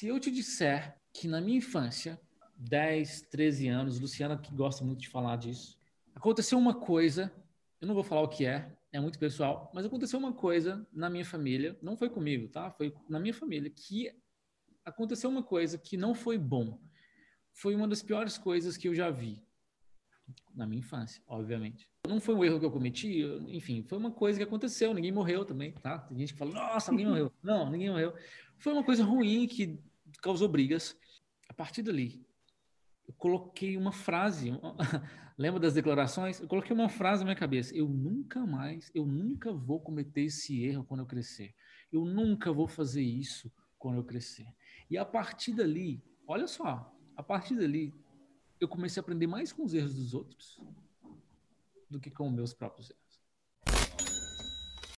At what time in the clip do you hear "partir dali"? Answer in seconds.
31.54-32.24, 45.04-46.02, 47.22-47.94